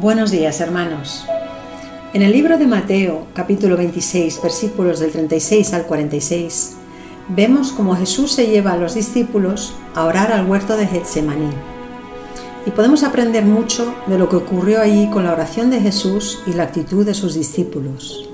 [0.00, 1.24] Buenos días hermanos.
[2.12, 6.76] En el libro de Mateo, capítulo 26, versículos del 36 al 46,
[7.30, 11.50] vemos cómo Jesús se lleva a los discípulos a orar al huerto de Getsemaní.
[12.64, 16.52] Y podemos aprender mucho de lo que ocurrió allí con la oración de Jesús y
[16.52, 18.30] la actitud de sus discípulos.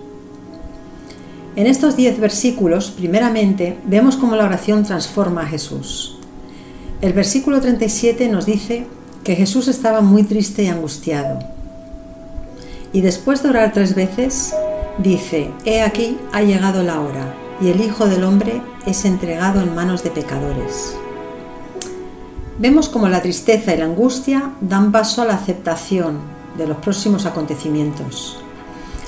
[1.57, 6.19] En estos diez versículos, primeramente, vemos cómo la oración transforma a Jesús.
[7.01, 8.87] El versículo 37 nos dice
[9.25, 11.39] que Jesús estaba muy triste y angustiado.
[12.93, 14.55] Y después de orar tres veces,
[14.99, 19.75] dice, He aquí ha llegado la hora, y el Hijo del Hombre es entregado en
[19.75, 20.95] manos de pecadores.
[22.59, 26.19] Vemos como la tristeza y la angustia dan paso a la aceptación
[26.57, 28.39] de los próximos acontecimientos.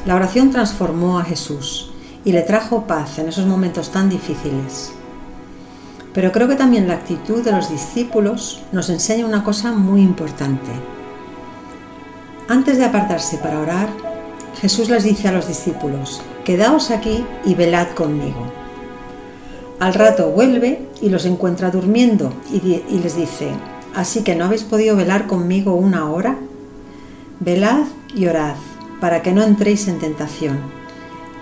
[0.05, 1.91] La oración transformó a Jesús
[2.25, 4.96] y le trajo paz en esos momentos tan difíciles.
[6.17, 10.71] Pero creo que también la actitud de los discípulos nos enseña una cosa muy importante.
[12.49, 13.91] Antes de apartarse para orar,
[14.59, 18.51] Jesús les dice a los discípulos, quedaos aquí y velad conmigo.
[19.79, 22.61] Al rato vuelve y los encuentra durmiendo y,
[22.97, 23.51] les dice,
[23.95, 26.39] ¿así que no habéis podido velar conmigo una hora?
[27.41, 28.57] Velad y orad,
[29.03, 30.61] para que no entréis en tentación.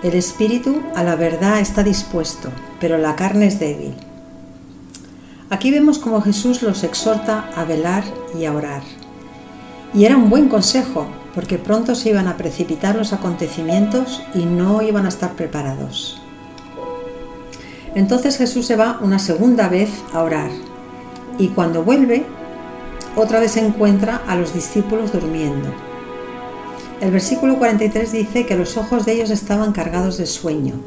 [0.03, 2.49] El espíritu a la verdad está dispuesto,
[2.81, 3.93] pero la carne es débil.
[5.55, 8.03] Aquí vemos cómo Jesús los exhorta a velar
[8.37, 8.81] y a orar.
[9.93, 14.81] Y era un buen consejo, porque pronto se iban a precipitar los acontecimientos y no
[14.81, 16.21] iban a estar preparados.
[17.95, 20.49] Entonces Jesús se va una segunda vez a orar
[21.37, 22.25] y cuando vuelve,
[23.15, 25.69] otra vez encuentra a los discípulos durmiendo.
[26.99, 30.81] El versículo 43 dice que los ojos de ellos estaban cargados de sueño.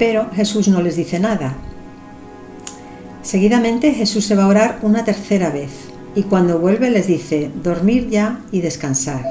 [0.00, 1.54] Pero Jesús no les dice nada,
[3.32, 5.70] Seguidamente Jesús se va a orar una tercera vez
[6.14, 9.24] y cuando vuelve les dice, dormir ya y descansar.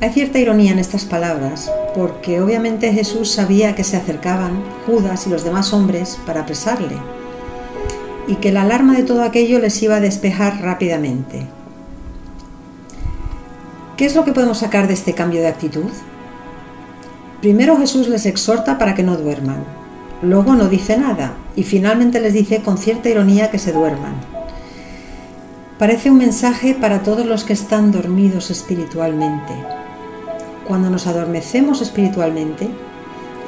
[0.00, 5.30] Hay cierta ironía en estas palabras, porque obviamente Jesús sabía que se acercaban Judas y
[5.30, 6.96] los demás hombres para apresarle,
[8.28, 11.48] y que la alarma de todo aquello les iba a despejar rápidamente.
[13.96, 15.90] ¿Qué es lo que podemos sacar de este cambio de actitud?
[17.40, 19.64] Primero Jesús les exhorta para que no duerman,
[20.22, 24.14] Luego no dice nada y finalmente les dice con cierta ironía que se duerman.
[25.78, 29.52] Parece un mensaje para todos los que están dormidos espiritualmente.
[30.66, 32.70] Cuando nos adormecemos espiritualmente,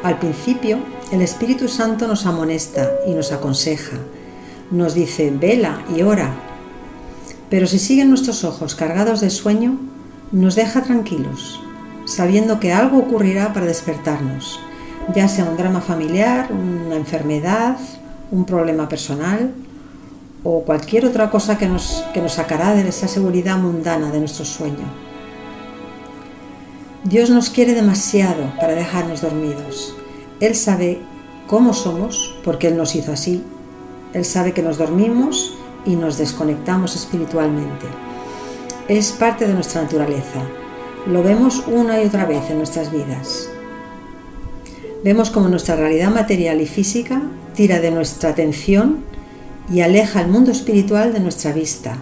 [0.02, 0.78] al principio
[1.10, 3.96] el Espíritu Santo nos amonesta y nos aconseja,
[4.70, 6.34] nos dice vela y ora.
[7.48, 9.78] Pero si siguen nuestros ojos cargados de sueño,
[10.32, 11.62] nos deja tranquilos,
[12.04, 14.60] sabiendo que algo ocurrirá para despertarnos
[15.14, 17.76] ya sea un drama familiar, una enfermedad,
[18.30, 19.52] un problema personal
[20.44, 24.44] o cualquier otra cosa que nos, que nos sacará de esa seguridad mundana de nuestro
[24.44, 24.86] sueño.
[27.04, 29.94] Dios nos quiere demasiado para dejarnos dormidos.
[30.40, 31.00] Él sabe
[31.46, 33.42] cómo somos porque Él nos hizo así.
[34.12, 35.54] Él sabe que nos dormimos
[35.84, 37.86] y nos desconectamos espiritualmente.
[38.88, 40.42] Es parte de nuestra naturaleza.
[41.06, 43.48] Lo vemos una y otra vez en nuestras vidas.
[45.04, 47.22] Vemos como nuestra realidad material y física
[47.54, 49.04] tira de nuestra atención
[49.72, 51.98] y aleja el mundo espiritual de nuestra vista,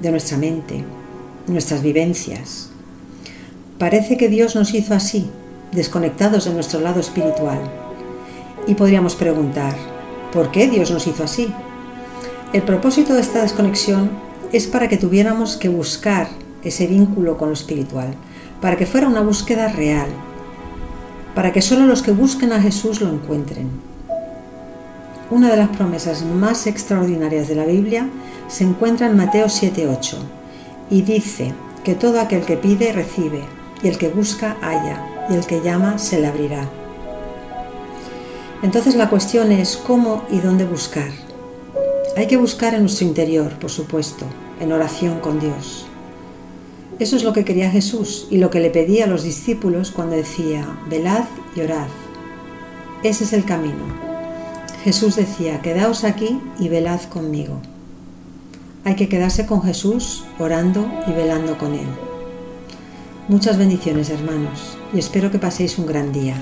[0.00, 0.84] de nuestra mente,
[1.46, 2.70] nuestras vivencias.
[3.78, 5.30] Parece que Dios nos hizo así,
[5.70, 7.60] desconectados de nuestro lado espiritual.
[8.66, 9.76] Y podríamos preguntar,
[10.32, 11.52] ¿por qué Dios nos hizo así?
[12.52, 14.10] El propósito de esta desconexión
[14.52, 16.28] es para que tuviéramos que buscar
[16.64, 18.14] ese vínculo con lo espiritual,
[18.60, 20.08] para que fuera una búsqueda real,
[21.34, 23.70] para que solo los que busquen a Jesús lo encuentren.
[25.30, 28.08] Una de las promesas más extraordinarias de la Biblia
[28.48, 30.18] se encuentra en Mateo 7:8
[30.90, 31.54] y dice
[31.84, 33.42] que todo aquel que pide recibe,
[33.82, 36.68] y el que busca halla, y el que llama se le abrirá.
[38.62, 41.10] Entonces la cuestión es cómo y dónde buscar.
[42.16, 44.26] Hay que buscar en nuestro interior, por supuesto,
[44.60, 45.86] en oración con Dios.
[46.98, 50.16] Eso es lo que quería Jesús y lo que le pedía a los discípulos cuando
[50.16, 51.24] decía, velad
[51.56, 51.88] y orad.
[53.02, 53.84] Ese es el camino.
[54.84, 57.60] Jesús decía, quedaos aquí y velad conmigo.
[58.84, 61.86] Hay que quedarse con Jesús orando y velando con Él.
[63.28, 66.34] Muchas bendiciones hermanos y espero que paséis un gran día.